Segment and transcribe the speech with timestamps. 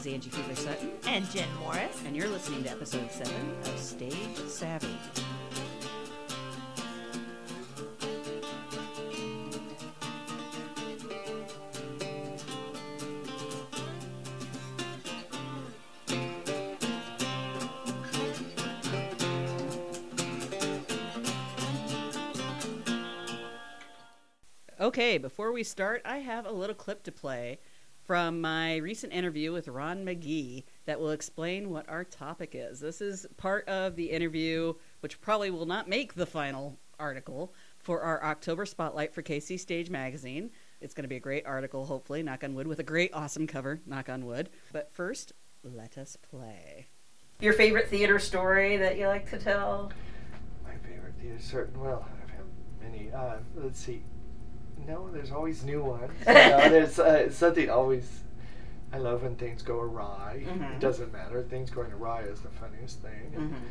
[0.00, 2.00] is Angie Fiedler Sutton, And Jen Morris.
[2.06, 3.34] and you're listening to episode 7
[3.64, 4.88] of Stage Savvy.
[24.80, 27.58] Okay, before we start, I have a little clip to play
[28.10, 32.80] from my recent interview with Ron McGee that will explain what our topic is.
[32.80, 38.00] This is part of the interview, which probably will not make the final article for
[38.00, 40.50] our October spotlight for KC Stage Magazine.
[40.80, 43.46] It's going to be a great article, hopefully, knock on wood, with a great, awesome
[43.46, 44.50] cover, knock on wood.
[44.72, 46.88] But first, let us play.
[47.38, 49.92] Your favorite theater story that you like to tell?
[50.64, 51.80] My favorite theater, certain.
[51.80, 52.44] Well, I've had
[52.82, 53.12] many.
[53.12, 54.02] Uh, let's see.
[54.86, 56.10] No, there's always new ones.
[56.26, 58.20] You know, there's uh, something always.
[58.92, 60.44] I love when things go awry.
[60.46, 60.74] Mhm.
[60.74, 61.42] It doesn't matter.
[61.42, 63.64] Things going awry is the funniest thing, and, Mm-hmm.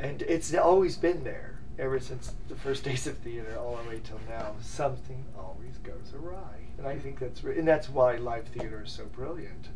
[0.00, 4.00] and it's always been there ever since the first days of theater, all the way
[4.04, 4.54] till now.
[4.60, 8.92] Something always goes awry, and I think that's re- and that's why live theater is
[8.92, 9.68] so brilliant.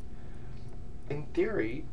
[1.08, 1.86] In theory,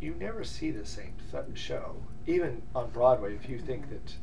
[0.00, 1.96] you never see the same th- show,
[2.26, 3.34] even on Broadway.
[3.36, 4.14] If you think that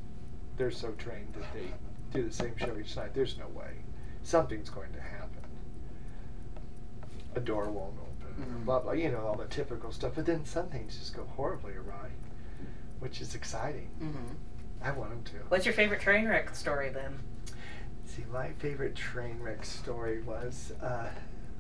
[0.58, 1.72] they're so trained that they
[2.18, 3.72] do the same show each night, there's no way.
[4.24, 5.28] Something's going to happen.
[7.36, 8.66] A door won't open, Mhm.
[8.66, 8.94] blah blah.
[8.94, 10.14] You know all the typical stuff.
[10.16, 12.10] But then some things just go horribly awry,
[13.00, 13.90] which is exciting.
[14.02, 14.34] Mm-hmm.
[14.82, 15.48] I want them to.
[15.50, 17.20] What's your favorite train wreck story then?
[18.06, 21.10] See, my favorite train wreck story was, uh,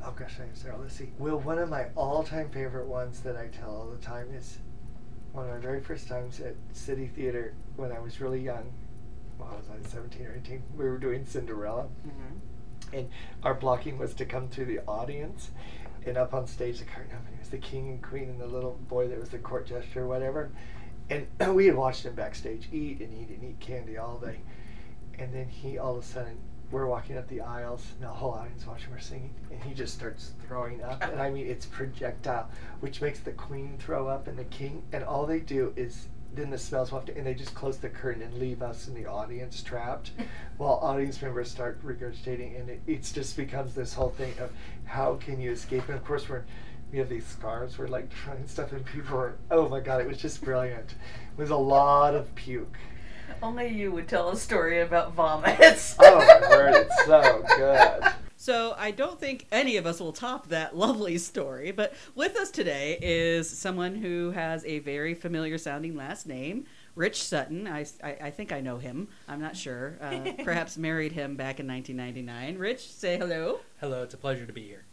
[0.03, 1.11] oh gosh, I'm sorry, let's see.
[1.19, 4.57] Well, one of my all-time favorite ones that I tell all the time is
[5.33, 8.71] one of my very first times at City Theater when I was really young.
[9.39, 10.63] Well, I was like 17 or 18.
[10.77, 12.95] We were doing Cinderella, Mm-hmm.
[12.95, 13.09] and
[13.43, 15.51] our blocking was to come through the audience,
[16.05, 18.79] and up on stage the curtain opening was the king and queen and the little
[18.87, 20.49] boy that was the court jester or whatever,
[21.09, 24.37] and we had watched him backstage eat and eat and eat candy all day,
[25.19, 26.37] and then he all of a sudden
[26.71, 29.93] we're walking up the aisles and the whole audience watching we're singing, and he just
[29.93, 34.37] starts throwing up, and I mean it's projectile, which makes the queen throw up and
[34.37, 36.07] the king, and all they do is
[36.37, 38.87] then the smells will have to, and they just close the curtain and leave us
[38.87, 40.11] in the audience trapped
[40.57, 44.51] while audience members start regurgitating and it it's just becomes this whole thing of
[44.85, 45.83] how can you escape?
[45.87, 46.43] And of course we're
[46.91, 50.07] we have these scarves we're like trying stuff and people are oh my god it
[50.07, 50.91] was just brilliant.
[50.91, 52.77] It was a lot of puke.
[53.43, 55.95] Only you would tell a story about vomits.
[55.99, 60.49] oh my word it's so good So I don't think any of us will top
[60.49, 61.71] that lovely story.
[61.71, 66.65] But with us today is someone who has a very familiar sounding last name,
[66.95, 67.67] Rich Sutton.
[67.67, 69.07] I, I, I think I know him.
[69.27, 69.97] I'm not sure.
[69.99, 72.59] Uh, perhaps married him back in 1999.
[72.59, 73.59] Rich, say hello.
[73.81, 74.85] Hello, it's a pleasure to be here.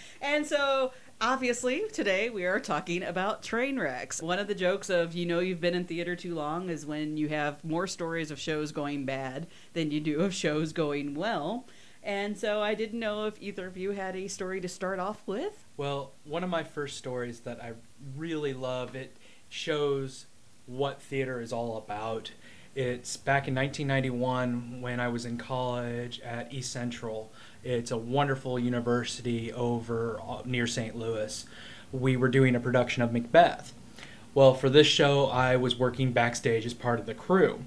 [0.20, 5.14] and so obviously today we are talking about train wrecks one of the jokes of
[5.14, 8.40] you know you've been in theater too long is when you have more stories of
[8.40, 11.64] shows going bad than you do of shows going well
[12.02, 15.22] and so i didn't know if either of you had a story to start off
[15.26, 17.72] with Well, one of my first stories that I
[18.16, 19.16] really love, it
[19.48, 20.26] shows
[20.66, 22.30] what theater is all about.
[22.74, 27.32] It's back in 1991 when I was in college at East Central.
[27.64, 30.96] It's a wonderful university over uh, near St.
[30.96, 31.44] Louis.
[31.90, 33.74] We were doing a production of Macbeth.
[34.34, 37.62] Well, for this show, I was working backstage as part of the crew.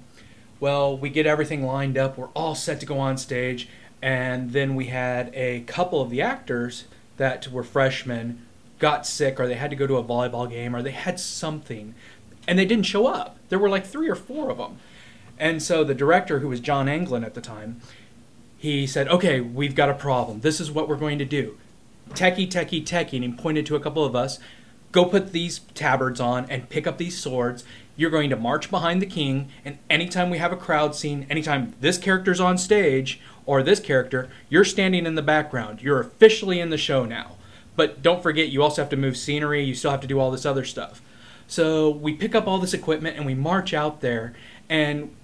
[0.58, 2.16] Well, we get everything lined up.
[2.16, 3.68] We're all set to go on stage.
[4.06, 6.84] And then we had a couple of the actors
[7.16, 8.46] that were freshmen
[8.78, 11.92] got sick or they had to go to a volleyball game or they had something
[12.46, 13.36] and they didn't show up.
[13.48, 14.78] There were like three or four of them.
[15.40, 17.80] And so the director, who was John Anglin at the time,
[18.56, 20.42] he said, Okay, we've got a problem.
[20.42, 21.58] This is what we're going to do.
[22.10, 23.14] Techie, techie, techie.
[23.14, 24.38] And he pointed to a couple of us.
[24.92, 27.64] Go put these tabards on and pick up these swords.
[27.96, 29.48] You're going to march behind the king.
[29.64, 34.28] And anytime we have a crowd scene, anytime this character's on stage or this character,
[34.48, 35.80] you're standing in the background.
[35.80, 37.36] You're officially in the show now.
[37.76, 39.62] But don't forget, you also have to move scenery.
[39.62, 41.00] You still have to do all this other stuff.
[41.46, 44.34] So we pick up all this equipment and we march out there
[44.68, 45.14] and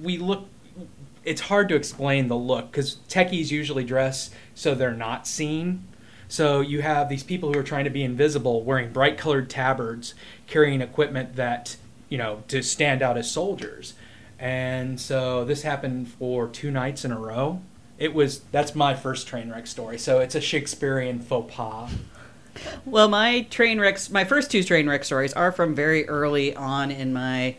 [0.00, 0.46] we look.
[1.24, 5.84] It's hard to explain the look because techies usually dress so they're not seen.
[6.28, 10.14] So you have these people who are trying to be invisible, wearing bright colored tabards,
[10.46, 11.76] carrying equipment that,
[12.08, 13.94] you know, to stand out as soldiers.
[14.38, 17.60] And so this happened for two nights in a row.
[17.98, 19.98] It was that's my first train wreck story.
[19.98, 21.90] So it's a Shakespearean faux pas.
[22.84, 26.90] Well, my train wrecks, my first two train wreck stories are from very early on
[26.90, 27.56] in my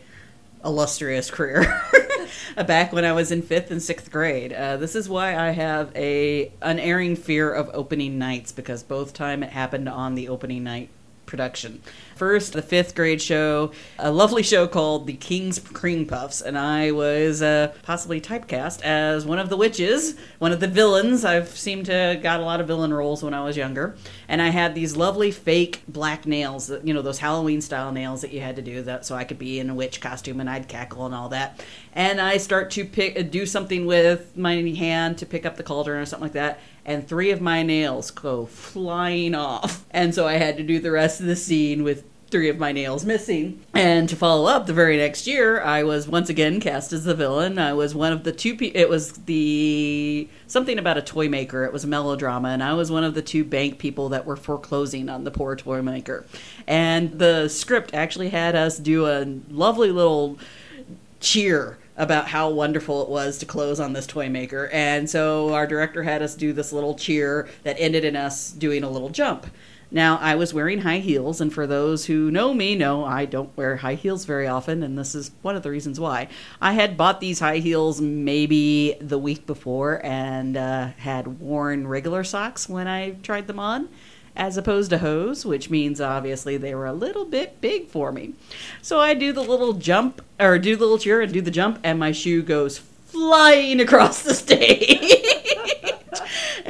[0.64, 1.82] illustrious career.
[2.66, 4.52] back when I was in fifth and sixth grade.
[4.52, 9.42] Uh, this is why I have a unerring fear of opening nights because both time
[9.42, 10.90] it happened on the opening night
[11.26, 11.80] production.
[12.20, 16.90] First, the fifth grade show, a lovely show called The King's Cream Puffs, and I
[16.90, 21.24] was uh, possibly typecast as one of the witches, one of the villains.
[21.24, 23.96] I've seemed to got a lot of villain roles when I was younger,
[24.28, 28.34] and I had these lovely fake black nails, you know, those Halloween style nails that
[28.34, 30.68] you had to do that so I could be in a witch costume and I'd
[30.68, 31.64] cackle and all that.
[31.94, 36.02] And I start to pick do something with my hand to pick up the cauldron
[36.02, 39.84] or something like that and three of my nails go flying off.
[39.90, 42.72] And so I had to do the rest of the scene with three of my
[42.72, 43.60] nails missing.
[43.74, 47.14] And to follow up, the very next year, I was once again cast as the
[47.14, 47.58] villain.
[47.58, 48.56] I was one of the two.
[48.56, 51.64] Pe- it was the something about a toy maker.
[51.64, 54.36] It was a melodrama, and I was one of the two bank people that were
[54.36, 56.24] foreclosing on the poor toy maker.
[56.66, 60.38] And the script actually had us do a lovely little
[61.20, 64.70] cheer about how wonderful it was to close on this toy maker.
[64.72, 68.82] And so our director had us do this little cheer that ended in us doing
[68.82, 69.46] a little jump.
[69.92, 73.56] Now, I was wearing high heels, and for those who know me, know I don't
[73.56, 76.28] wear high heels very often, and this is one of the reasons why.
[76.60, 82.22] I had bought these high heels maybe the week before and uh, had worn regular
[82.22, 83.88] socks when I tried them on
[84.36, 88.34] as opposed to hose, which means obviously they were a little bit big for me.
[88.80, 91.80] So I do the little jump, or do the little cheer and do the jump,
[91.82, 95.24] and my shoe goes flying across the stage.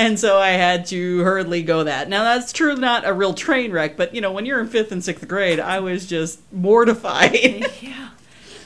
[0.00, 2.08] and so I had to hurriedly go that.
[2.08, 4.92] Now that's true, not a real train wreck, but you know, when you're in fifth
[4.92, 7.34] and sixth grade, I was just mortified.
[7.82, 8.08] yeah,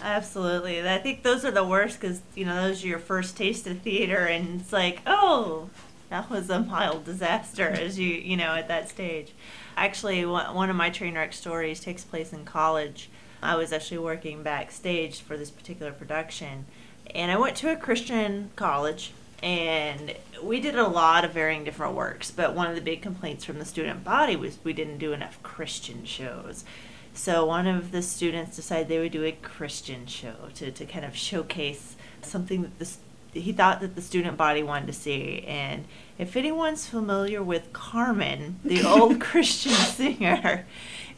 [0.01, 0.89] absolutely.
[0.89, 3.81] I think those are the worst because you know those are your first taste of
[3.81, 5.71] theater, and it's like, oh,
[6.09, 9.33] that was a mild disaster as you you know at that stage.
[9.77, 13.11] Actually, one one of my train wreck stories takes place in college.
[13.43, 16.67] I was actually working backstage for this particular production,
[17.13, 19.13] and I went to a Christian college.
[19.45, 23.45] And we did a lot of varying different works, but one of the big complaints
[23.45, 26.65] from the student body was we didn't do enough Christian shows.
[27.13, 31.05] So one of the students decided they would do a Christian show to, to kind
[31.05, 32.99] of showcase something that this
[33.33, 35.45] he thought that the student body wanted to see.
[35.47, 35.85] And
[36.19, 40.67] if anyone's familiar with Carmen, the old Christian singer,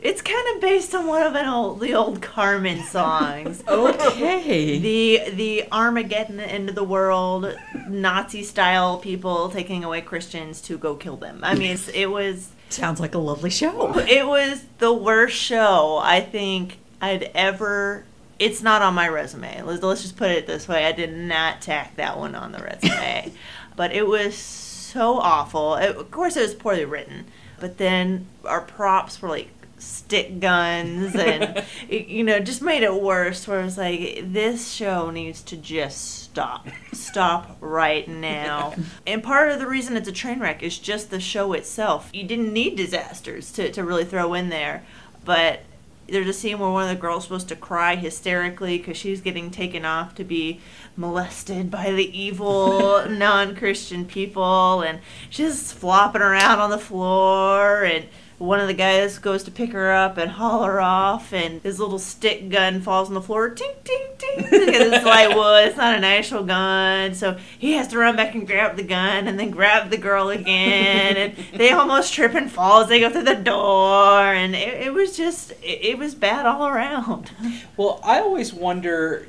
[0.00, 3.62] it's kind of based on one of an old the old Carmen songs.
[3.69, 4.78] okay.
[4.78, 7.54] The the Armageddon end of the world,
[7.88, 11.40] Nazi style people taking away Christians to go kill them.
[11.43, 13.96] I mean, it was Sounds like a lovely show.
[13.98, 18.04] it was the worst show I think I'd ever.
[18.38, 19.62] It's not on my resume.
[19.62, 20.84] Let's, let's just put it this way.
[20.84, 23.32] I did not tack that one on the resume,
[23.76, 25.76] but it was so awful.
[25.76, 27.25] It, of course, it was poorly written,
[27.60, 29.48] but then our props were like
[29.87, 35.11] stick guns and you know just made it worse where it was like this show
[35.11, 36.67] needs to just stop.
[36.93, 38.75] Stop right now.
[39.06, 42.11] And part of the reason it's a train wreck is just the show itself.
[42.12, 44.83] You didn't need disasters to, to really throw in there
[45.27, 45.61] but
[46.09, 49.50] there's a scene where one of the girls supposed to cry hysterically because she's getting
[49.50, 50.61] taken off to be
[50.97, 58.06] molested by the evil non-christian people and she's flopping around on the floor and
[58.38, 61.81] one of the guys goes to pick her up and haul her off, and his
[61.81, 63.49] little stick gun falls on the floor.
[63.50, 64.37] Ting, ting, ting.
[64.43, 67.15] Because it's like, well, it's not an actual gun.
[67.15, 70.29] So he has to run back and grab the gun and then grab the girl
[70.29, 71.17] again.
[71.17, 74.20] And they almost trip and fall as they go through the door.
[74.20, 77.31] And it, it was just, it, it was bad all around.
[77.77, 79.27] Well, I always wonder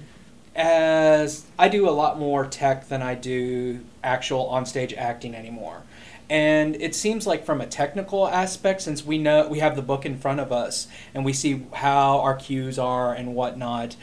[0.56, 5.84] as I do a lot more tech than I do actual onstage acting anymore.
[6.30, 10.06] And it seems like from a technical aspect, since we know we have the book
[10.06, 13.96] in front of us and we see how our cues are and whatnot,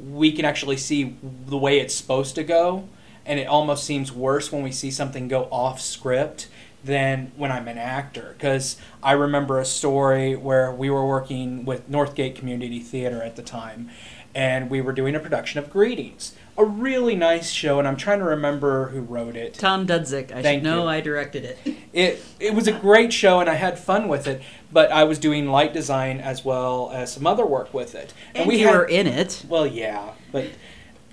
[0.00, 1.16] we can actually see
[1.46, 2.88] the way it's supposed to go.
[3.24, 6.48] And it almost seems worse when we see something go off script
[6.82, 8.34] than when I'm an actor.
[8.36, 13.42] Because I remember a story where we were working with Northgate Community Theater at the
[13.42, 13.90] time,
[14.34, 16.34] and we were doing a production of Greetings.
[16.58, 19.54] A really nice show, and I'm trying to remember who wrote it.
[19.54, 20.32] Tom Dudzik.
[20.32, 20.88] I Thank should know you.
[20.88, 21.58] I directed it.
[21.92, 24.42] It it was a great show, and I had fun with it.
[24.72, 28.52] But I was doing light design as well as some other work with it, And
[28.52, 29.44] you were in it.
[29.48, 30.48] well, yeah, but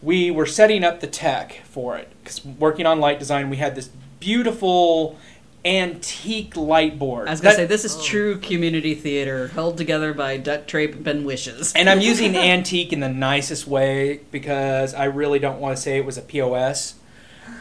[0.02, 3.76] we were setting up the tech for it because working on light design, we had
[3.76, 5.18] this beautiful
[5.66, 7.28] antique light board.
[7.28, 8.02] I was gonna That- say this is oh.
[8.04, 11.74] true community theater held together by duct tape and wishes.
[11.76, 15.98] and I'm using antique in the nicest way because I really don't want to say
[15.98, 16.96] it was a POS.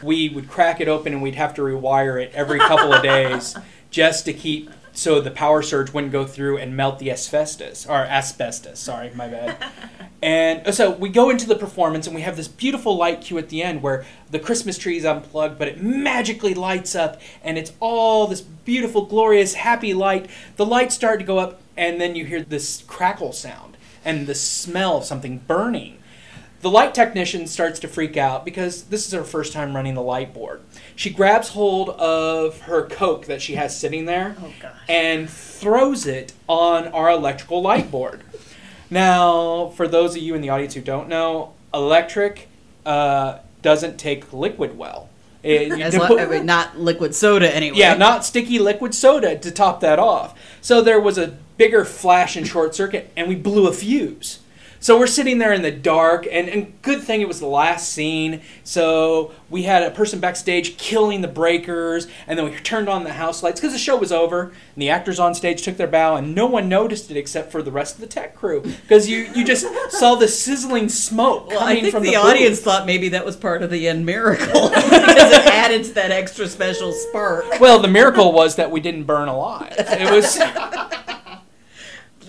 [0.03, 3.55] We would crack it open and we'd have to rewire it every couple of days
[3.91, 8.05] just to keep so the power surge wouldn't go through and melt the asbestos or
[8.05, 8.79] asbestos.
[8.79, 9.57] Sorry, my bad.
[10.21, 13.37] and oh, so we go into the performance, and we have this beautiful light cue
[13.37, 17.57] at the end where the Christmas tree is unplugged, but it magically lights up, and
[17.57, 20.29] it's all this beautiful, glorious, happy light.
[20.55, 23.75] The lights start to go up, and then you hear this crackle sound
[24.05, 25.97] and the smell of something burning.
[26.61, 30.01] The light technician starts to freak out because this is her first time running the
[30.01, 30.61] light board.
[30.95, 34.51] She grabs hold of her Coke that she has sitting there Oh
[34.87, 38.21] and throws it on our electrical light board.
[38.89, 42.47] Now, for those of you in the audience who don't know, electric
[42.85, 45.09] uh, doesn't take liquid well.
[45.43, 47.77] It- lo- I mean, not liquid soda anyway.
[47.77, 50.39] yeah, not sticky liquid soda to top that off.
[50.61, 54.39] So there was a bigger flash and short circuit, and we blew a fuse.
[54.85, 57.91] So we're sitting there in the dark, and, and good thing it was the last
[57.91, 58.41] scene.
[58.63, 63.13] So we had a person backstage killing the breakers, and then we turned on the
[63.13, 66.17] house lights because the show was over, and the actors on stage took their bow,
[66.17, 69.27] and no one noticed it except for the rest of the tech crew because you,
[69.35, 72.85] you just saw the sizzling smoke Well, coming I think from the, the, audience thought
[72.85, 76.91] maybe that was part of the end miracle because it added to that extra special
[76.91, 77.59] spark.
[77.59, 79.73] Well, the miracle was that we didn't burn alive.
[79.79, 80.91] It was.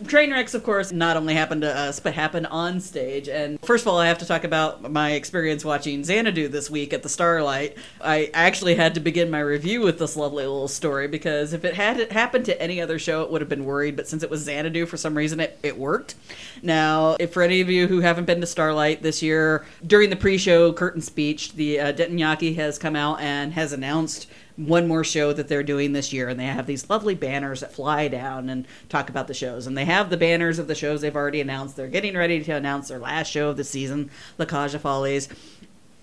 [0.06, 3.28] Train wrecks, of course, not only happen to us, but happen on stage.
[3.28, 6.92] And first of all, I have to talk about my experience watching Xanadu this week
[6.92, 7.76] at the Starlight.
[8.00, 11.74] I actually had to begin my review with this lovely little story because if it
[11.74, 13.96] had happened to any other show, it would have been worried.
[13.96, 16.14] But since it was Xanadu, for some reason, it, it worked.
[16.62, 20.16] Now, if for any of you who haven't been to Starlight this year, during the
[20.16, 25.48] pre-show curtain speech, the uh, has come out and has announced one more show that
[25.48, 29.10] they're doing this year and they have these lovely banners that fly down and talk
[29.10, 31.88] about the shows and they have the banners of the shows they've already announced they're
[31.88, 35.28] getting ready to announce their last show of the season la aux follies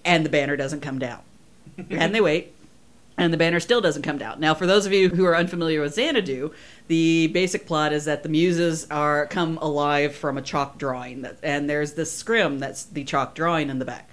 [0.05, 1.22] and the banner doesn't come down
[1.89, 2.53] and they wait
[3.17, 4.39] and the banner still doesn't come down.
[4.39, 6.51] Now, for those of you who are unfamiliar with Xanadu,
[6.88, 11.38] the basic plot is that the muses are come alive from a chalk drawing, that,
[11.43, 14.10] and there's this scrim that's the chalk drawing in the back.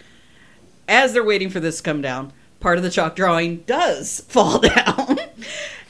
[0.86, 4.60] As they're waiting for this to come down, part of the chalk drawing does fall
[4.60, 5.18] down,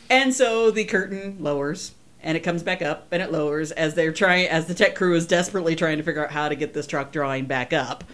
[0.08, 1.92] and so the curtain lowers.
[2.22, 5.14] And it comes back up, and it lowers as they're trying, as the tech crew
[5.14, 8.04] is desperately trying to figure out how to get this chalk drawing back up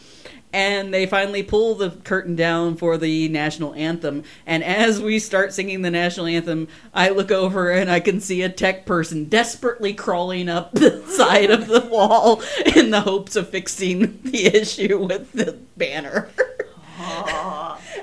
[0.57, 4.23] and they finally pull the curtain down for the national anthem.
[4.47, 8.41] And as we start singing the national anthem, I look over and I can see
[8.41, 12.43] a tech person desperately crawling up the side of the wall
[12.75, 16.31] in the hopes of fixing the issue with the banner.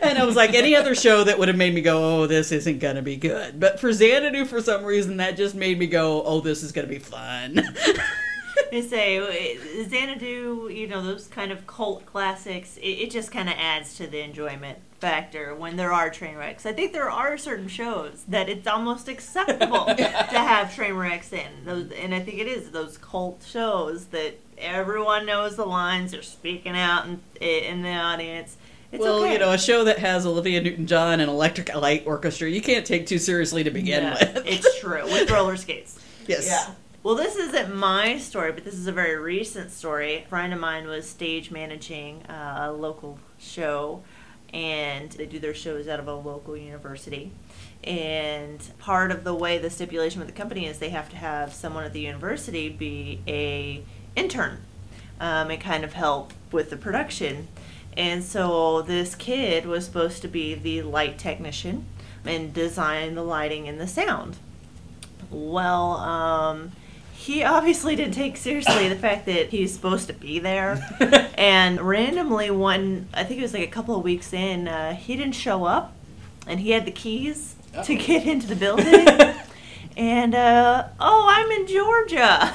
[0.02, 2.52] And I was like, any other show that would have made me go, oh, this
[2.52, 3.60] isn't going to be good.
[3.60, 6.88] But for Xanadu, for some reason, that just made me go, oh, this is going
[6.88, 7.62] to be fun.
[8.72, 12.78] I say uh, Xanadu, you know those kind of cult classics.
[12.78, 16.66] It, it just kind of adds to the enjoyment factor when there are train wrecks.
[16.66, 21.66] I think there are certain shows that it's almost acceptable to have train wrecks in
[21.66, 26.12] those, and I think it is those cult shows that everyone knows the lines.
[26.12, 28.58] They're speaking out in, in the audience.
[28.94, 29.34] It's well, okay.
[29.34, 33.08] you know, a show that has Olivia Newton-John and Electric Light Orchestra, you can't take
[33.08, 34.44] too seriously to begin Yeah, with.
[34.46, 36.00] it's true with roller skates.
[36.28, 36.46] yes.
[36.46, 36.76] Yeah.
[37.02, 40.18] Well, this isn't my story, but this is a very recent story.
[40.24, 44.04] A friend of mine was stage managing uh, a local show,
[44.54, 47.32] and they do their shows out of a local university.
[47.84, 51.52] And part of the way the stipulation with the company is they have to have
[51.54, 53.84] someone at the university be a
[54.16, 54.60] intern
[55.20, 57.48] um, and kind of help with the production.
[57.96, 61.86] And so this kid was supposed to be the light technician
[62.26, 64.38] and design the lighting and the sound.
[65.30, 66.72] Well, um,
[67.14, 70.84] he obviously didn't take seriously the fact that he's supposed to be there.
[71.38, 75.16] and randomly, one, I think it was like a couple of weeks in, uh, he
[75.16, 75.94] didn't show up
[76.48, 79.08] and he had the keys to get into the building.
[79.98, 82.54] and, uh, oh, I'm in Georgia.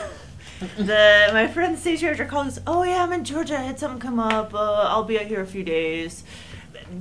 [0.76, 2.58] The my friend the stage director called us.
[2.66, 3.58] Oh yeah, I'm in Georgia.
[3.58, 4.54] I had something come up.
[4.54, 6.24] Uh, I'll be out here a few days.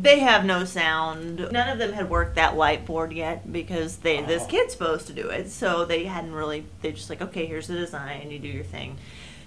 [0.02, 1.38] They have no sound.
[1.52, 5.14] None of them had worked that light board yet because they this kid's supposed to
[5.14, 5.50] do it.
[5.50, 6.66] So they hadn't really.
[6.82, 8.30] They just like okay, here's the design.
[8.30, 8.98] You do your thing.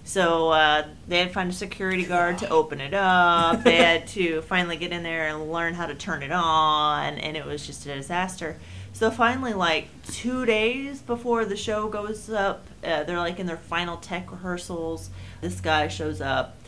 [0.02, 3.62] So uh, they had to find a security guard to open it up.
[3.62, 7.37] They had to finally get in there and learn how to turn it on, and
[7.37, 8.59] it was just a disaster.
[9.00, 13.57] So finally, like two days before the show goes up, uh, they're like in their
[13.57, 15.09] final tech rehearsals.
[15.40, 16.59] This guy shows up,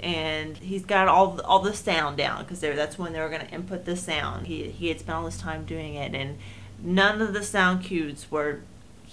[0.00, 3.46] and he's got all the, all the sound down because that's when they were going
[3.46, 4.46] to input the sound.
[4.46, 6.38] He he had spent all this time doing it, and
[6.82, 8.60] none of the sound cues were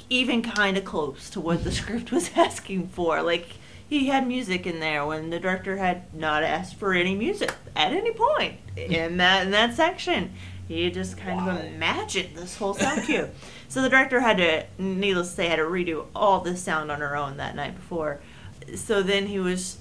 [0.09, 3.21] even kind of close to what the script was asking for.
[3.21, 3.57] Like
[3.89, 7.91] he had music in there when the director had not asked for any music at
[7.91, 10.31] any point in that in that section.
[10.69, 13.27] He just kind of imagined this whole sound cue.
[13.69, 16.99] So the director had to, needless to say, had to redo all this sound on
[16.99, 18.19] her own that night before.
[18.75, 19.79] So then he was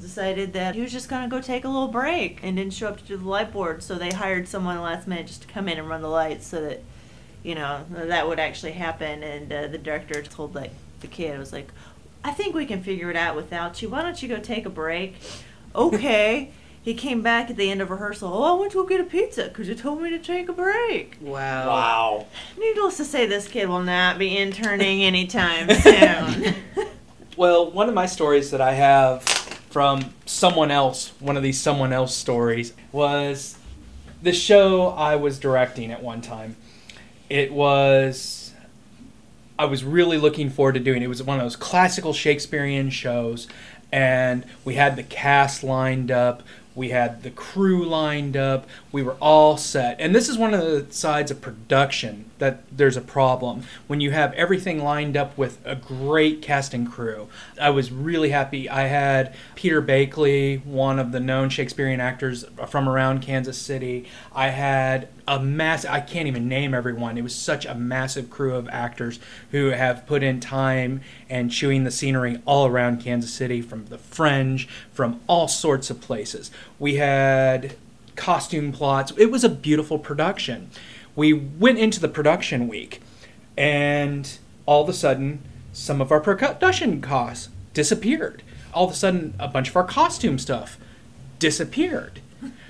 [0.00, 2.98] decided that he was just gonna go take a little break and didn't show up
[2.98, 3.80] to do the light board.
[3.80, 6.62] So they hired someone last minute just to come in and run the lights so
[6.62, 6.82] that
[7.44, 9.22] you know that would actually happen.
[9.22, 11.68] And uh, the director told like the kid was like,
[12.24, 13.88] "I think we can figure it out without you.
[13.88, 15.14] Why don't you go take a break?"
[15.76, 16.50] Okay.
[16.88, 18.32] He came back at the end of rehearsal.
[18.32, 20.54] Oh, I went to go get a pizza because you told me to take a
[20.54, 21.18] break.
[21.20, 21.68] Wow.
[21.68, 22.26] Wow.
[22.58, 26.54] Needless to say, this kid will not be interning anytime soon.
[27.36, 31.92] Well, one of my stories that I have from someone else, one of these someone
[31.92, 33.58] else stories, was
[34.22, 36.56] the show I was directing at one time.
[37.28, 38.54] It was
[39.58, 41.02] I was really looking forward to doing.
[41.02, 43.46] It was one of those classical Shakespearean shows,
[43.92, 46.42] and we had the cast lined up.
[46.78, 48.68] We had the crew lined up.
[48.92, 50.00] We were all set.
[50.00, 53.62] And this is one of the sides of production that there's a problem.
[53.86, 57.28] When you have everything lined up with a great cast and crew.
[57.60, 58.68] I was really happy.
[58.68, 64.06] I had Peter Bakley, one of the known Shakespearean actors from around Kansas City.
[64.34, 67.18] I had a mass I can't even name everyone.
[67.18, 71.84] It was such a massive crew of actors who have put in time and chewing
[71.84, 76.50] the scenery all around Kansas City from the fringe, from all sorts of places.
[76.78, 77.76] We had
[78.16, 79.12] costume plots.
[79.16, 80.70] It was a beautiful production.
[81.18, 83.00] We went into the production week
[83.56, 85.40] and all of a sudden
[85.72, 88.44] some of our production costs disappeared.
[88.72, 90.78] All of a sudden a bunch of our costume stuff
[91.40, 92.20] disappeared.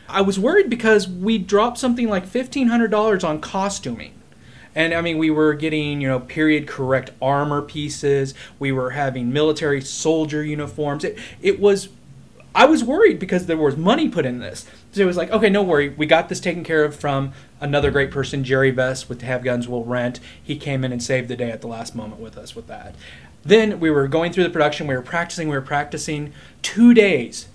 [0.08, 4.14] I was worried because we dropped something like $1500 on costuming.
[4.74, 8.32] And I mean, we were getting, you know, period correct armor pieces.
[8.58, 11.04] We were having military soldier uniforms.
[11.04, 11.90] It, it was,
[12.54, 14.64] I was worried because there was money put in this.
[14.92, 15.90] So it was like, okay, no worry.
[15.90, 19.68] We got this taken care of from another great person, Jerry Best with Have Guns
[19.68, 20.18] Will Rent.
[20.42, 22.94] He came in and saved the day at the last moment with us with that.
[23.42, 24.86] Then we were going through the production.
[24.86, 25.48] We were practicing.
[25.48, 27.48] We were practicing two days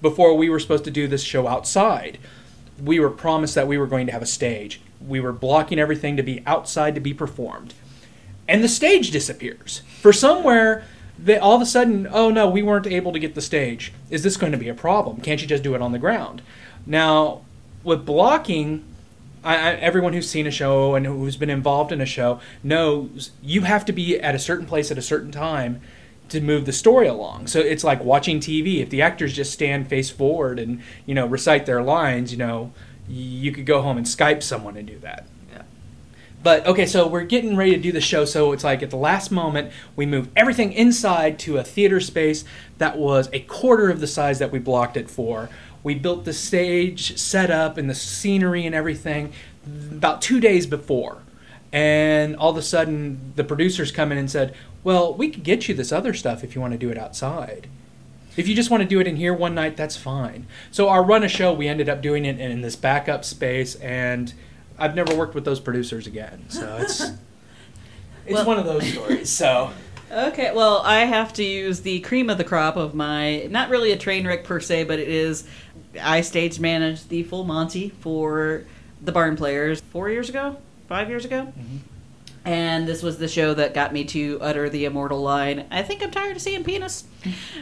[0.00, 2.18] before we were supposed to do this show outside.
[2.82, 4.80] We were promised that we were going to have a stage.
[5.04, 7.74] We were blocking everything to be outside to be performed.
[8.48, 9.82] And the stage disappears.
[10.00, 10.84] For somewhere,
[11.18, 13.92] they all of a sudden, oh no, we weren't able to get the stage.
[14.10, 15.20] Is this going to be a problem?
[15.20, 16.42] Can't you just do it on the ground?
[16.86, 17.42] Now,
[17.82, 18.84] with blocking,
[19.42, 23.30] I, I, everyone who's seen a show and who's been involved in a show knows
[23.42, 25.80] you have to be at a certain place at a certain time
[26.28, 27.46] to move the story along.
[27.46, 28.80] So it's like watching TV.
[28.80, 32.72] If the actors just stand face forward and you know recite their lines, you know,
[33.08, 35.26] you could go home and Skype someone and do that.
[35.52, 35.62] Yeah.
[36.42, 38.24] But okay, so we're getting ready to do the show.
[38.24, 42.44] So it's like at the last moment, we move everything inside to a theater space
[42.78, 45.48] that was a quarter of the size that we blocked it for.
[45.86, 49.32] We built the stage set up and the scenery and everything
[49.92, 51.18] about two days before.
[51.72, 55.68] And all of a sudden, the producers come in and said, Well, we could get
[55.68, 57.68] you this other stuff if you want to do it outside.
[58.36, 60.48] If you just want to do it in here one night, that's fine.
[60.72, 64.34] So, our run of show, we ended up doing it in this backup space, and
[64.80, 66.46] I've never worked with those producers again.
[66.48, 69.30] So, it's, it's Well- one of those stories.
[69.30, 69.70] So,
[70.10, 73.90] Okay, well, I have to use the cream of the crop of my not really
[73.90, 75.48] a train wreck per se, but it is
[76.00, 78.64] I stage managed the full Monty for
[79.00, 80.56] the Barn Players four years ago,
[80.88, 81.52] five years ago.
[81.58, 81.76] Mm-hmm.
[82.46, 86.00] And this was the show that got me to utter the immortal line, I think
[86.00, 87.02] I'm tired of seeing penis.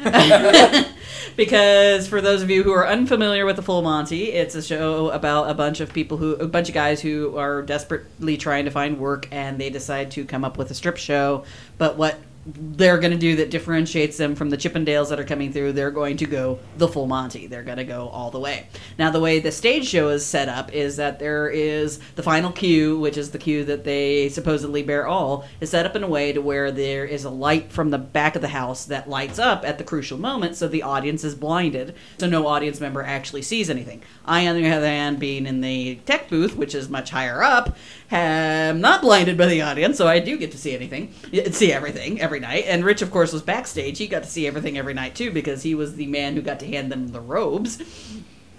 [1.37, 5.09] because for those of you who are unfamiliar with the Full Monty, it's a show
[5.09, 8.71] about a bunch of people who, a bunch of guys who are desperately trying to
[8.71, 11.45] find work and they decide to come up with a strip show.
[11.79, 15.53] But what they're going to do that differentiates them from the Chippendales that are coming
[15.53, 17.47] through, they're going to go the full Monty.
[17.47, 18.67] They're going to go all the way.
[18.99, 22.53] Now, the way the stage show is set up is that there is the final
[22.53, 26.09] cue, which is the cue that they supposedly bear all, is set up in a
[26.09, 29.39] way to where there is a light from the back of the house that lights
[29.39, 33.43] up at the crucial moment, so the audience is blinded, so no audience member actually
[33.43, 34.03] sees anything.
[34.25, 37.77] I, on the other hand, being in the tech booth, which is much higher up,
[38.19, 41.13] am not blinded by the audience, so I do get to see anything,
[41.51, 42.65] see everything every night.
[42.67, 43.99] And Rich, of course, was backstage.
[43.99, 46.61] He got to see everything every night too because he was the man who got
[46.61, 47.83] to hand them the robes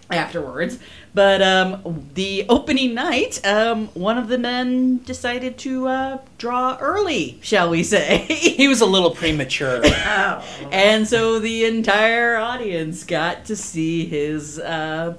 [0.09, 0.79] afterwards.
[1.13, 7.39] But um, the opening night, um, one of the men decided to uh, draw early,
[7.41, 8.17] shall we say?
[8.29, 9.81] he was a little premature.
[9.83, 10.43] Oh.
[10.71, 15.15] and so the entire audience got to see his uh,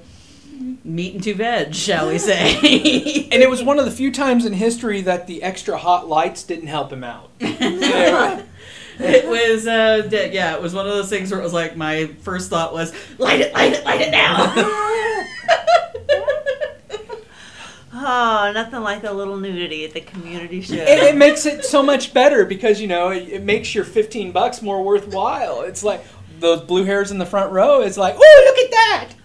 [0.84, 2.56] meat and two veg, shall we say?
[3.32, 6.42] and it was one of the few times in history that the extra hot lights
[6.42, 7.30] didn't help him out.
[8.98, 12.06] It was, uh, yeah, it was one of those things where it was like my
[12.22, 14.92] first thought was, light it, light it, light it now.
[17.98, 20.74] Oh, nothing like a little nudity at the community show.
[20.74, 24.32] it, it makes it so much better because you know it, it makes your 15
[24.32, 26.04] bucks more worthwhile it's like
[26.38, 28.76] those blue hairs in the front row it's like oh look at that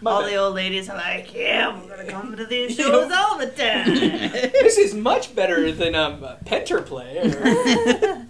[0.06, 3.48] all the old ladies are like, "Yeah, we're gonna come to these shows all the
[3.48, 7.20] time." this is much better than um Pinter play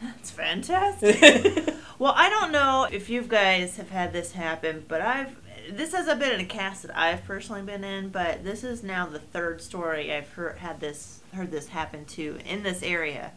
[0.00, 1.74] That's fantastic.
[1.98, 5.34] Well, I don't know if you guys have had this happen, but I've
[5.70, 9.06] this hasn't been in a cast that I've personally been in, but this is now
[9.06, 13.32] the third story I've heard had this heard this happen to in this area,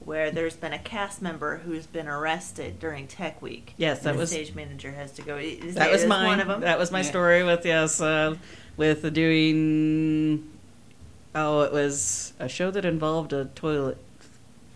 [0.00, 3.74] where there's been a cast member who's been arrested during Tech Week.
[3.76, 5.36] Yes, and that the was- stage manager has to go.
[5.36, 6.26] Is That was is mine.
[6.26, 6.60] One of them.
[6.60, 7.04] That was my Yeah.
[7.10, 8.36] story with yes, uh,
[8.76, 10.48] with the doing.
[11.34, 13.98] Oh, it was a show that involved a toilet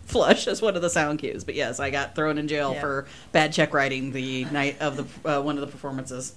[0.05, 1.43] flush as one of the sound cues.
[1.43, 2.81] But yes, I got thrown in jail Yeah.
[2.81, 6.33] for bad check writing the night of the uh, one of the performances.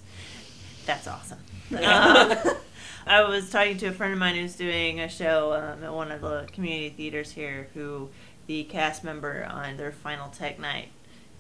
[0.87, 1.39] That's awesome.
[1.77, 2.55] Uh,
[3.07, 6.11] I was talking to a friend of mine who's doing a show um, at one
[6.13, 8.09] of the community theaters here, who
[8.47, 10.89] the cast member on their final tech night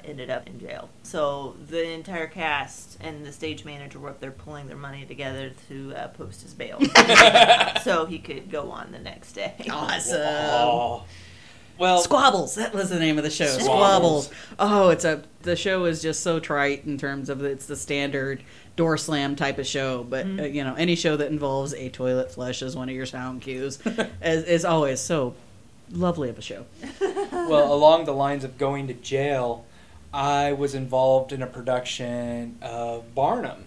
[0.06, 0.88] ended up in jail.
[1.02, 5.52] So the entire cast and the stage manager were up there pulling their money together
[5.68, 6.80] to uh, post his bail,
[7.82, 9.54] so he could go on the next day.
[9.70, 10.20] Awesome.
[10.20, 11.04] oh.
[11.78, 12.54] well Squabbles.
[12.56, 13.46] That was the name of the show.
[13.46, 14.26] Squabbles.
[14.26, 14.30] Squabbles.
[14.58, 18.42] Oh, it's a the show is just so trite in terms of it's the standard
[18.76, 20.04] door slam type of show.
[20.04, 23.06] But uh, you know, any show that involves a toilet flush as one of your
[23.06, 23.78] sound cues
[24.22, 25.34] is, is always so
[25.90, 26.66] lovely of a show.
[27.00, 29.64] well, along the lines of going to jail,
[30.12, 33.64] I was involved in a production of Barnum.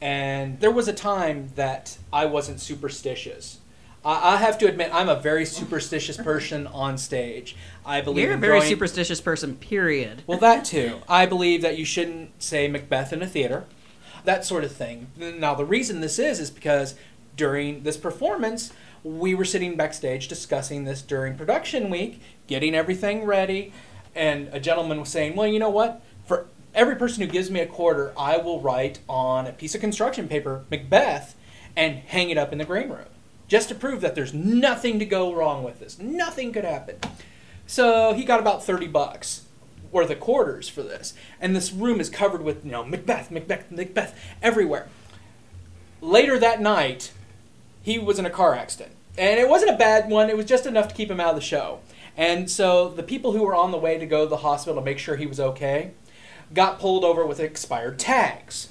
[0.00, 3.58] And there was a time that I wasn't superstitious.
[4.04, 7.56] I, I have to admit, I'm a very superstitious person on stage.
[7.86, 9.56] I believe You're a very throwing- superstitious person.
[9.56, 10.22] Period.
[10.26, 11.00] Well, that too.
[11.08, 13.64] I believe that you shouldn't say Macbeth in a theater,
[14.24, 15.08] that sort of thing.
[15.16, 16.94] Now, the reason this is is because
[17.36, 18.72] during this performance,
[19.04, 23.72] we were sitting backstage discussing this during production week, getting everything ready,
[24.14, 26.00] and a gentleman was saying, "Well, you know what?
[26.26, 29.80] For every person who gives me a quarter, I will write on a piece of
[29.80, 31.34] construction paper Macbeth
[31.76, 33.06] and hang it up in the green room."
[33.46, 35.98] Just to prove that there's nothing to go wrong with this.
[35.98, 36.96] Nothing could happen.
[37.66, 39.42] So he got about 30 bucks
[39.92, 41.14] worth of quarters for this.
[41.40, 44.88] And this room is covered with, you know, Macbeth, Macbeth, Macbeth everywhere.
[46.00, 47.12] Later that night,
[47.84, 48.92] he was in a car accident.
[49.16, 51.36] And it wasn't a bad one, it was just enough to keep him out of
[51.36, 51.78] the show.
[52.16, 54.84] And so the people who were on the way to go to the hospital to
[54.84, 55.92] make sure he was okay
[56.52, 58.68] got pulled over with expired tags.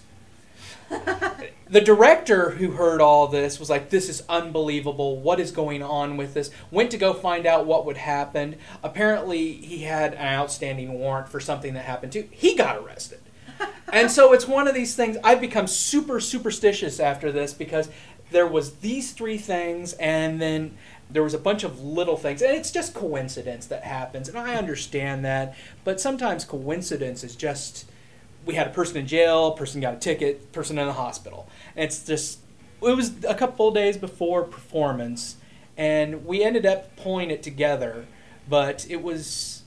[1.69, 5.19] the director who heard all this was like, This is unbelievable.
[5.19, 6.51] What is going on with this?
[6.71, 8.55] Went to go find out what would happen.
[8.81, 12.23] Apparently, he had an outstanding warrant for something that happened to.
[12.31, 13.19] He got arrested.
[13.93, 15.17] and so it's one of these things.
[15.23, 17.89] I've become super superstitious after this because
[18.33, 20.75] there was these three things, and then
[21.09, 24.55] there was a bunch of little things, and it's just coincidence that happens, and I
[24.55, 25.55] understand that.
[25.85, 27.85] But sometimes coincidence is just
[28.45, 31.47] we had a person in jail, person got a ticket, person in the hospital.
[31.77, 32.39] And it's just
[32.81, 35.37] it was a couple of days before performance,
[35.77, 38.05] and we ended up pulling it together,
[38.49, 39.63] but it was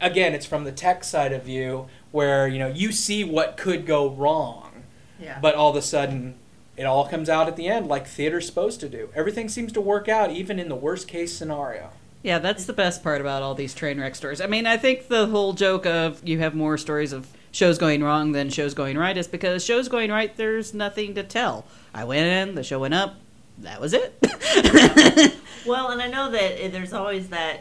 [0.00, 3.84] again, it's from the tech side of you where you know you see what could
[3.86, 4.84] go wrong,
[5.20, 5.38] Yeah.
[5.40, 6.34] but all of a sudden
[6.78, 9.10] it all comes out at the end like theater's supposed to do.
[9.14, 11.90] Everything seems to work out even in the worst case scenario.
[12.22, 14.40] Yeah, that's the best part about all these train wreck stories.
[14.40, 18.02] I mean, I think the whole joke of you have more stories of shows going
[18.02, 21.64] wrong than shows going right is because shows going right, there's nothing to tell.
[21.94, 23.16] I went in, the show went up,
[23.58, 25.34] that was it.
[25.68, 27.60] Well, and I know that uh, there's always that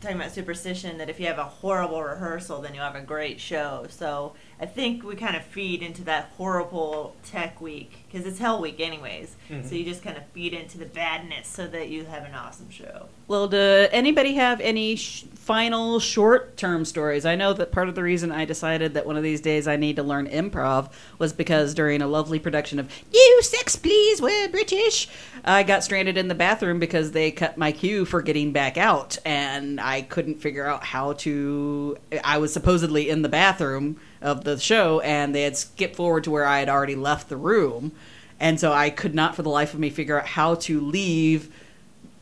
[0.00, 3.40] talking about superstition that if you have a horrible rehearsal, then you have a great
[3.40, 3.86] show.
[3.88, 8.60] So I think we kind of feed into that horrible tech week because it's Hell
[8.60, 9.36] Week, anyways.
[9.48, 9.74] So mm-hmm.
[9.74, 13.06] you just kind of feed into the badness so that you have an awesome show.
[13.28, 17.24] Well, do anybody have any sh- final short term stories?
[17.24, 19.76] I know that part of the reason I decided that one of these days I
[19.76, 24.50] need to learn improv was because during a lovely production of No Sex Please, We're
[24.50, 25.08] British,
[25.46, 29.16] I got stranded in the bathroom because they cut my cue for getting back out,
[29.24, 31.96] and I couldn't figure out how to.
[32.22, 36.30] I was supposedly in the bathroom of the show, and they had skipped forward to
[36.30, 37.92] where I had already left the room.
[38.38, 41.50] And so I could not for the life of me figure out how to leave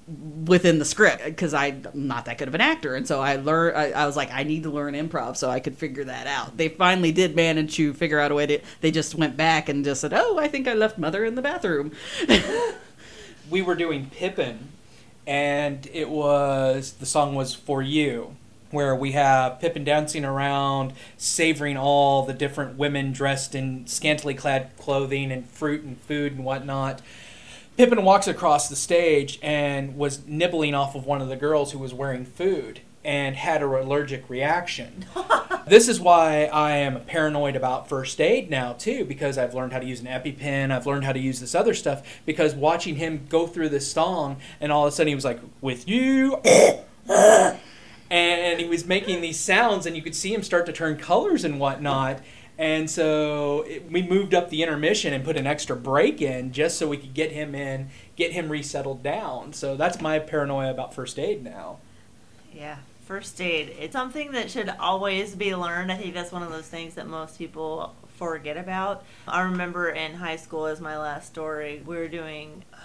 [0.09, 3.77] within the script because I'm not that good of an actor, and so I learned.
[3.77, 6.57] I, I was like, I need to learn improv so I could figure that out.
[6.57, 8.61] They finally did manage to figure out a way to.
[8.81, 11.43] They just went back and just said, "Oh, I think I left mother in the
[11.43, 11.93] bathroom."
[13.51, 14.69] we were doing Pippin,
[15.27, 18.37] and it was the song was for you,
[18.71, 24.71] where we have Pippin dancing around, savoring all the different women dressed in scantily clad
[24.77, 27.03] clothing and fruit and food and whatnot.
[27.77, 31.79] Pippin walks across the stage and was nibbling off of one of the girls who
[31.79, 35.05] was wearing food and had an allergic reaction.
[35.67, 39.79] this is why I am paranoid about first aid now too, because I've learned how
[39.79, 40.71] to use an EpiPen.
[40.71, 42.03] I've learned how to use this other stuff.
[42.25, 45.41] Because watching him go through this song, and all of a sudden he was like,
[45.61, 46.37] "With you,"
[47.11, 51.45] and he was making these sounds, and you could see him start to turn colors
[51.45, 52.21] and whatnot.
[52.59, 56.79] And so it, we moved up the intermission and put an extra break in just
[56.79, 59.53] so we could get him in, get him resettled down.
[59.53, 61.79] So that's my paranoia about first aid now.
[62.55, 63.75] Yeah, first aid.
[63.79, 65.93] It's something that should always be learned.
[65.93, 69.05] I think that's one of those things that most people forget about.
[69.29, 72.79] I remember in high school, as my last story, we were doing, oh,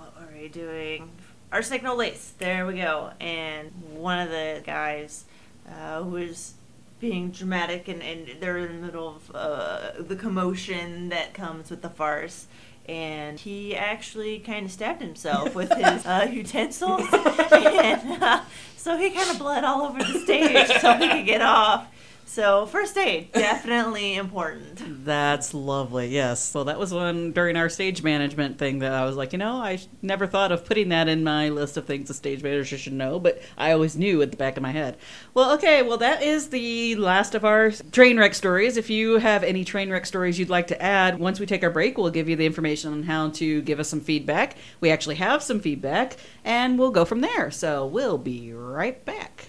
[0.00, 1.10] what were we doing?
[1.52, 2.32] Our signal lace.
[2.38, 3.10] There we go.
[3.20, 5.24] And one of the guys
[5.68, 6.54] uh, who was
[7.00, 11.82] being dramatic and, and they're in the middle of uh, the commotion that comes with
[11.82, 12.46] the farce.
[12.86, 17.08] And he actually kind of stabbed himself with his uh, utensils.
[17.52, 18.42] And uh,
[18.76, 21.88] so he kind of bled all over the stage so he could get off
[22.30, 26.08] so first aid definitely important That's lovely.
[26.08, 26.54] Yes.
[26.54, 29.56] Well, that was one during our stage management thing that I was like, you know,
[29.56, 32.92] I never thought of putting that in my list of things a stage manager should
[32.92, 34.96] know, but I always knew at the back of my head.
[35.34, 35.82] Well, okay.
[35.82, 38.76] Well, that is the last of our train wreck stories.
[38.76, 41.70] If you have any train wreck stories you'd like to add, once we take our
[41.70, 44.56] break, we'll give you the information on how to give us some feedback.
[44.80, 47.50] We actually have some feedback, and we'll go from there.
[47.50, 49.48] So we'll be right back.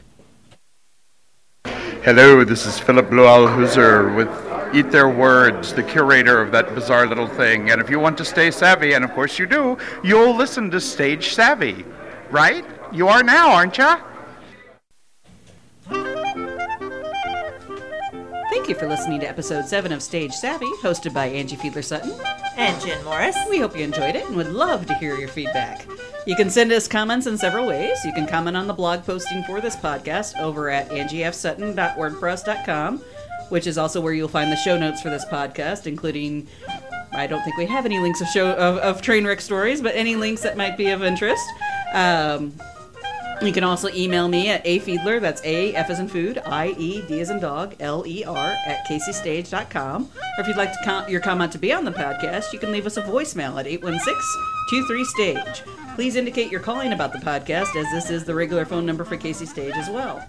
[2.03, 7.27] Hello, this is Philip Blualhuser with Eat Their Words, the curator of that bizarre little
[7.27, 7.69] thing.
[7.69, 10.81] And if you want to stay savvy, and of course you do, you'll listen to
[10.81, 11.85] Stage Savvy,
[12.31, 12.65] right?
[12.91, 14.01] You are now, aren't ya?
[18.51, 22.11] Thank you for listening to episode 7 of Stage Savvy, hosted by Angie Fiedler Sutton.
[22.57, 25.87] and jen morris We hope you enjoyed it and would love to hear your feedback.
[26.27, 27.97] You can send us comments in several ways.
[28.03, 32.97] You can comment on the blog posting for this podcast over at angiefsutton.wordpress.com,
[33.49, 36.47] which is also where you'll find the show notes for this podcast, including
[37.13, 39.95] I don't think we have any links of show of, of train wreck stories, but
[39.95, 41.43] any links that might be of interest.
[41.93, 42.53] Um,
[43.47, 47.01] you can also email me at afiedler, that's A, F as in food, I, E,
[47.07, 50.03] D as in dog, L, E, R, at kcstage.com.
[50.03, 52.71] Or if you'd like to com- your comment to be on the podcast, you can
[52.71, 55.63] leave us a voicemail at 816-23-STAGE.
[55.95, 59.17] Please indicate you're calling about the podcast, as this is the regular phone number for
[59.17, 60.25] KC Stage as well.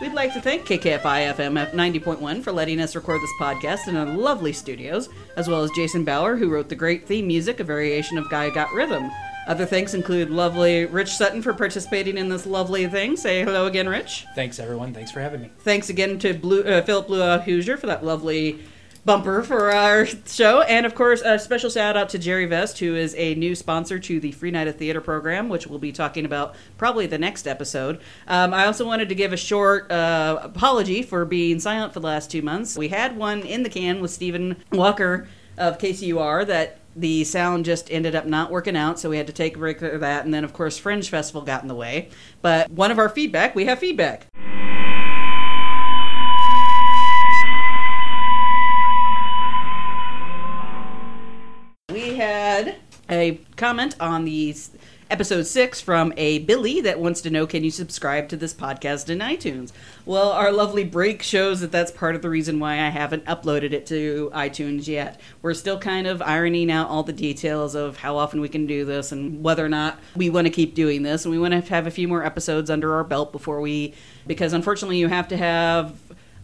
[0.00, 3.96] We'd like to thank KKFI FM at 90.1 for letting us record this podcast in
[3.96, 7.64] our lovely studios, as well as Jason Bauer, who wrote the great theme music, a
[7.64, 9.10] variation of Guy Got Rhythm.
[9.50, 13.16] Other thanks include lovely Rich Sutton for participating in this lovely thing.
[13.16, 14.24] Say hello again, Rich.
[14.36, 14.94] Thanks, everyone.
[14.94, 15.50] Thanks for having me.
[15.58, 18.60] Thanks again to Blue, uh, Philip Blue Hoosier for that lovely
[19.04, 20.60] bumper for our show.
[20.62, 23.98] And of course, a special shout out to Jerry Vest, who is a new sponsor
[23.98, 27.48] to the Free Night of Theater program, which we'll be talking about probably the next
[27.48, 28.00] episode.
[28.28, 32.06] Um, I also wanted to give a short uh, apology for being silent for the
[32.06, 32.78] last two months.
[32.78, 35.26] We had one in the can with Stephen Walker
[35.58, 39.32] of KCUR that the sound just ended up not working out, so we had to
[39.32, 40.24] take a break for that.
[40.24, 42.10] And then, of course, Fringe Festival got in the way.
[42.42, 44.26] But one of our feedback, we have feedback.
[51.90, 52.76] We had
[53.08, 54.54] a comment on the
[55.10, 59.10] episode six from a Billy that wants to know can you subscribe to this podcast
[59.10, 59.72] in iTunes?
[60.06, 63.72] Well, our lovely break shows that that's part of the reason why I haven't uploaded
[63.72, 65.20] it to iTunes yet.
[65.42, 68.84] We're still kind of ironing out all the details of how often we can do
[68.84, 71.24] this and whether or not we want to keep doing this.
[71.24, 73.94] And we want to have a few more episodes under our belt before we,
[74.28, 75.94] because unfortunately, you have to have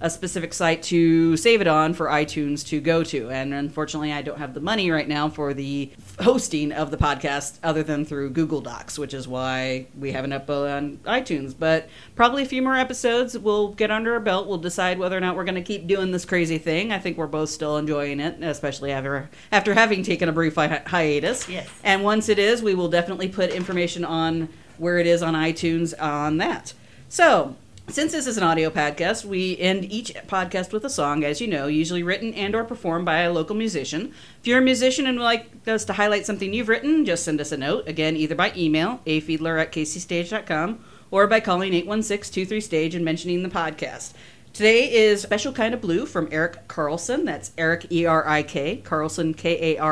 [0.00, 3.30] a specific site to save it on for iTunes to go to.
[3.30, 7.58] And unfortunately, I don't have the money right now for the hosting of the podcast
[7.62, 11.54] other than through Google Docs, which is why we haven't uploaded on iTunes.
[11.58, 14.46] But probably a few more episodes we'll get under our belt.
[14.46, 16.92] We'll decide whether or not we're going to keep doing this crazy thing.
[16.92, 20.82] I think we're both still enjoying it, especially after after having taken a brief hi-
[20.86, 21.48] hiatus.
[21.48, 21.68] Yes.
[21.82, 25.94] And once it is, we will definitely put information on where it is on iTunes
[26.00, 26.74] on that.
[27.08, 27.56] So,
[27.88, 31.46] since this is an audio podcast, we end each podcast with a song, as you
[31.46, 34.12] know, usually written and or performed by a local musician.
[34.40, 37.40] If you're a musician and would like us to highlight something you've written, just send
[37.40, 43.04] us a note, again, either by email, afiedler at kcstage.com, or by calling 816-23-STAGE and
[43.04, 44.14] mentioning the podcast.
[44.52, 47.24] Today is Special Kind of Blue from Erik Karlsson.
[47.24, 49.86] That's Erik, E-R-I-K, Karlsson, K-A-R-L-S-S-O-N.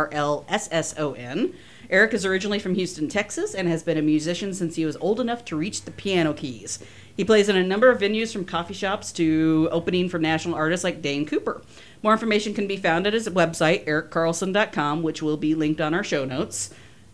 [1.91, 5.21] Erik is originally from Houston, Texas, and has been a musician since he was old
[5.21, 6.79] enough to reach the piano keys.
[7.17, 10.83] He plays in a number of venues from coffee shops to opening for national artists
[10.83, 11.63] like Dane Cooper.
[12.03, 16.05] More information can be found at his website, ericcarlson.com, which will be linked on our
[16.05, 16.71] show notes.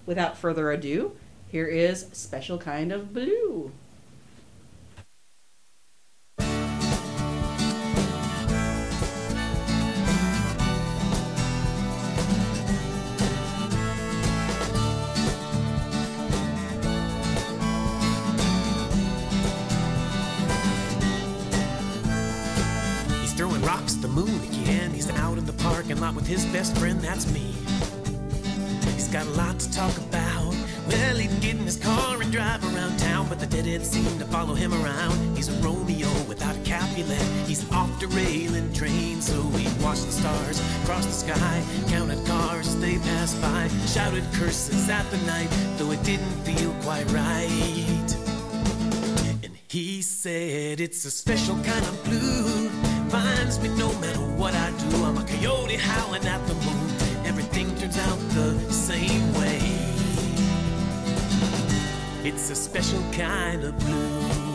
[0.07, 1.15] without further ado,
[1.53, 3.73] here is Special Kind of Blue.
[26.01, 27.53] Lot with his best friend, that's me.
[28.95, 30.55] He's got a lot to talk about.
[30.89, 34.25] Well, he'd get in his car and drive around town, but the deadheads seem to
[34.25, 35.37] follow him around.
[35.37, 37.21] He's a Romeo without a Capulet.
[37.47, 42.69] He's off the railing train, so he watched the stars across the sky, counted cars
[42.69, 48.17] as they passed by, shouted curses at the night, though it didn't feel quite right.
[49.45, 52.80] And he said it's a special kind of blue.
[53.11, 55.05] Finds me no matter what I do.
[55.05, 56.91] I'm a coyote howling at the moon.
[57.27, 59.59] Everything turns out the same way.
[62.23, 64.50] It's a special kind of blue.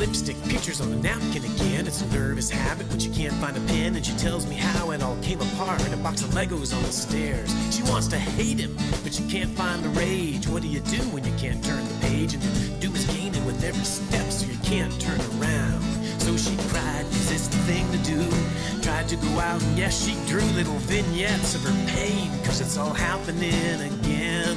[0.00, 1.86] Lipstick pictures on a napkin again.
[1.86, 4.92] It's a nervous habit when she can't find a pen, and she tells me how
[4.92, 5.78] it all came apart.
[5.92, 7.50] A box of Legos on the stairs.
[7.70, 10.48] She wants to hate him, but she can't find the rage.
[10.48, 12.32] What do you do when you can't turn the page?
[12.32, 15.82] And your doom is gaining with every step, so you can't turn around.
[16.18, 18.80] So she cried, cause it's the thing to do.
[18.80, 22.78] Tried to go out, and yes, she drew little vignettes of her pain, cause it's
[22.78, 24.56] all happening again.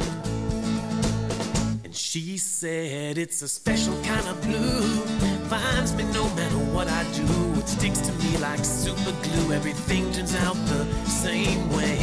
[1.84, 5.33] And she said it's a special kind of blue.
[5.54, 7.28] Finds me no matter what I do.
[7.60, 9.54] It sticks to me like super glue.
[9.54, 12.00] Everything turns out the same way.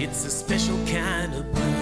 [0.00, 1.79] It's a special kind of blue.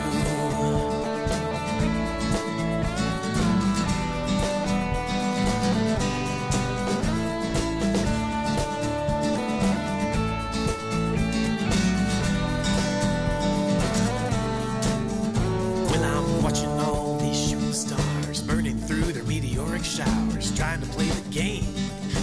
[19.98, 21.74] Trying to play the game.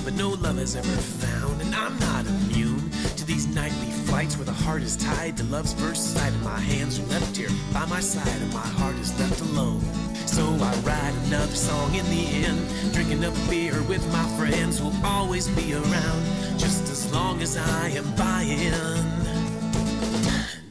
[0.04, 4.46] But no love has ever found, and I'm not immune to these nightly flights where
[4.46, 6.32] the heart is tied to love's first sight.
[6.32, 9.82] And my hands are left here by my side, and my heart is left alone.
[10.26, 15.06] So I write another song in the end, drinking up beer with my friends who'll
[15.06, 16.26] always be around
[16.58, 18.74] just as long as I am buying.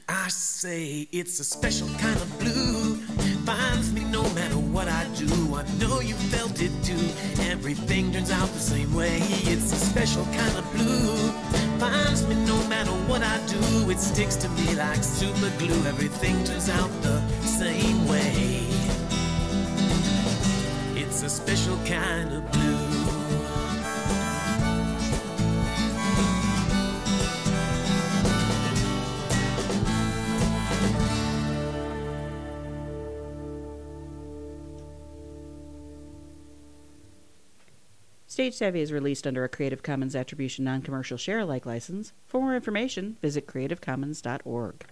[0.08, 2.96] I say it's a special kind of blue.
[3.44, 5.54] Finds me no matter what I do.
[5.54, 7.08] I know you felt it too.
[7.50, 9.18] Everything turns out the same way.
[9.52, 11.32] It's a special kind of blue.
[11.78, 13.90] Finds me no matter what I do.
[13.90, 15.86] It sticks to me like super glue.
[15.86, 18.66] Everything turns out the same way.
[20.96, 22.93] It's a special kind of blue.
[38.34, 42.12] Stage Savvy is released under a Creative Commons Attribution Non Commercial Share Alike license.
[42.26, 44.84] For more information, visit creativecommons.org.